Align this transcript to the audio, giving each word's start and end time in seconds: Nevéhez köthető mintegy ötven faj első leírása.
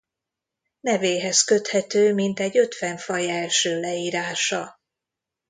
Nevéhez 0.79 1.41
köthető 1.45 2.13
mintegy 2.13 2.57
ötven 2.57 2.97
faj 2.97 3.29
első 3.29 3.79
leírása. 3.79 4.79